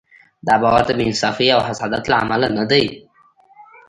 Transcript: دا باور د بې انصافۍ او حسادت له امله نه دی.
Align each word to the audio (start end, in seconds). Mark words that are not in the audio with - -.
دا 0.47 0.53
باور 0.61 0.83
د 0.87 0.91
بې 0.97 1.03
انصافۍ 1.09 1.47
او 1.55 1.61
حسادت 1.69 2.03
له 2.07 2.15
امله 2.21 2.47
نه 2.57 2.63
دی. 2.71 2.85